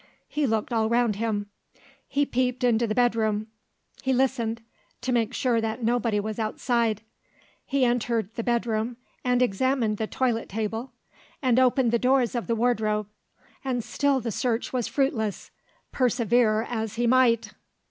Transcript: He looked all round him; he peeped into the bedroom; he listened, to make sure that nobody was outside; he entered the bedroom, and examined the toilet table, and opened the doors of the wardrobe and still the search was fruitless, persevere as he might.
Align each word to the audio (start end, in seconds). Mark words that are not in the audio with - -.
He 0.27 0.47
looked 0.47 0.73
all 0.73 0.89
round 0.89 1.17
him; 1.17 1.45
he 2.07 2.25
peeped 2.25 2.63
into 2.63 2.87
the 2.87 2.95
bedroom; 2.95 3.45
he 4.01 4.13
listened, 4.13 4.59
to 5.01 5.11
make 5.11 5.31
sure 5.31 5.61
that 5.61 5.83
nobody 5.83 6.19
was 6.19 6.39
outside; 6.39 7.03
he 7.67 7.85
entered 7.85 8.33
the 8.33 8.41
bedroom, 8.41 8.97
and 9.23 9.43
examined 9.43 9.97
the 9.97 10.07
toilet 10.07 10.49
table, 10.49 10.91
and 11.39 11.59
opened 11.59 11.91
the 11.91 11.99
doors 11.99 12.33
of 12.33 12.47
the 12.47 12.55
wardrobe 12.55 13.09
and 13.63 13.83
still 13.83 14.19
the 14.19 14.31
search 14.31 14.73
was 14.73 14.87
fruitless, 14.87 15.51
persevere 15.91 16.63
as 16.67 16.95
he 16.95 17.05
might. 17.05 17.53